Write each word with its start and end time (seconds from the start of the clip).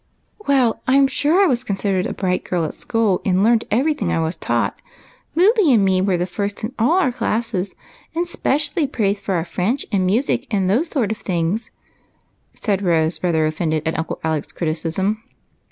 "Well, 0.47 0.81
I 0.87 0.97
'm 0.97 1.05
sure 1.05 1.39
I 1.39 1.45
was 1.45 1.63
considered 1.63 2.07
a 2.07 2.13
bright 2.13 2.43
girl 2.43 2.65
at 2.65 2.73
school, 2.73 3.21
and 3.23 3.43
learned 3.43 3.65
every 3.69 3.93
thing 3.93 4.11
I 4.11 4.19
was 4.19 4.35
taught. 4.35 4.81
Luly 5.35 5.71
and 5.75 5.85
me 5.85 6.01
were 6.01 6.17
the 6.17 6.25
first 6.25 6.63
in 6.63 6.73
all 6.79 6.93
our 6.97 7.11
classes, 7.11 7.75
and 8.15 8.25
'specially 8.27 8.87
praised 8.87 9.23
for 9.23 9.35
our 9.35 9.45
French 9.45 9.85
and 9.91 10.03
music 10.07 10.47
and 10.51 10.67
those 10.67 10.87
sort 10.87 11.11
of 11.11 11.19
things," 11.19 11.69
said 12.55 12.81
Rose, 12.81 13.21
rather 13.21 13.45
offended 13.45 13.87
at 13.87 13.95
Uncle 13.99 14.19
Alec's 14.23 14.51
criticism. 14.51 15.21